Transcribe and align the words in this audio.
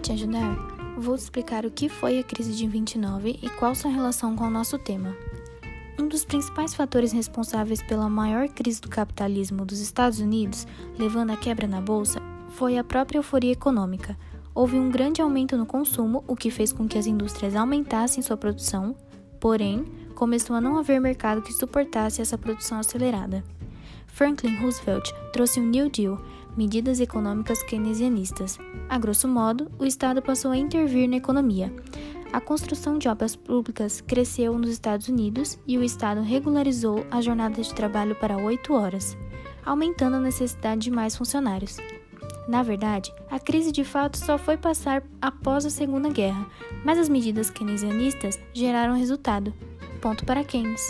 te 0.00 0.12
ajudar, 0.12 0.56
vou 0.96 1.14
te 1.14 1.20
explicar 1.20 1.66
o 1.66 1.70
que 1.70 1.88
foi 1.88 2.18
a 2.18 2.24
crise 2.24 2.52
de 2.54 2.66
29 2.66 3.38
e 3.42 3.50
qual 3.50 3.74
sua 3.74 3.90
relação 3.90 4.34
com 4.34 4.44
o 4.44 4.50
nosso 4.50 4.78
tema. 4.78 5.14
Um 5.98 6.08
dos 6.08 6.24
principais 6.24 6.74
fatores 6.74 7.12
responsáveis 7.12 7.82
pela 7.82 8.08
maior 8.08 8.48
crise 8.48 8.80
do 8.80 8.88
capitalismo 8.88 9.66
dos 9.66 9.78
Estados 9.78 10.18
Unidos, 10.18 10.66
levando 10.98 11.30
à 11.30 11.36
quebra 11.36 11.66
na 11.66 11.80
bolsa, 11.80 12.20
foi 12.50 12.78
a 12.78 12.84
própria 12.84 13.18
euforia 13.18 13.52
econômica. 13.52 14.16
Houve 14.54 14.76
um 14.76 14.90
grande 14.90 15.20
aumento 15.20 15.56
no 15.56 15.66
consumo, 15.66 16.24
o 16.26 16.34
que 16.34 16.50
fez 16.50 16.72
com 16.72 16.88
que 16.88 16.96
as 16.96 17.06
indústrias 17.06 17.54
aumentassem 17.54 18.22
sua 18.22 18.36
produção, 18.36 18.96
porém, 19.38 19.84
começou 20.14 20.56
a 20.56 20.60
não 20.60 20.78
haver 20.78 21.00
mercado 21.00 21.42
que 21.42 21.52
suportasse 21.52 22.22
essa 22.22 22.38
produção 22.38 22.78
acelerada. 22.78 23.44
Franklin 24.06 24.56
Roosevelt 24.56 25.12
trouxe 25.32 25.60
o 25.60 25.62
New 25.62 25.90
Deal, 25.90 26.18
medidas 26.60 27.00
econômicas 27.00 27.62
keynesianistas. 27.62 28.58
A 28.86 28.98
grosso 28.98 29.26
modo, 29.26 29.70
o 29.78 29.86
Estado 29.86 30.20
passou 30.20 30.50
a 30.50 30.58
intervir 30.58 31.08
na 31.08 31.16
economia. 31.16 31.72
A 32.34 32.38
construção 32.38 32.98
de 32.98 33.08
obras 33.08 33.34
públicas 33.34 34.02
cresceu 34.02 34.58
nos 34.58 34.68
Estados 34.68 35.08
Unidos 35.08 35.58
e 35.66 35.78
o 35.78 35.82
Estado 35.82 36.20
regularizou 36.20 37.06
a 37.10 37.22
jornada 37.22 37.62
de 37.62 37.74
trabalho 37.74 38.14
para 38.14 38.36
oito 38.36 38.74
horas, 38.74 39.16
aumentando 39.64 40.16
a 40.16 40.20
necessidade 40.20 40.82
de 40.82 40.90
mais 40.90 41.16
funcionários. 41.16 41.78
Na 42.46 42.62
verdade, 42.62 43.10
a 43.30 43.38
crise 43.38 43.72
de 43.72 43.82
fato 43.82 44.18
só 44.18 44.36
foi 44.36 44.58
passar 44.58 45.02
após 45.18 45.64
a 45.64 45.70
Segunda 45.70 46.10
Guerra, 46.10 46.46
mas 46.84 46.98
as 46.98 47.08
medidas 47.08 47.48
keynesianistas 47.48 48.38
geraram 48.52 48.98
resultado. 48.98 49.54
Ponto 50.02 50.26
para 50.26 50.44
Keynes. 50.44 50.82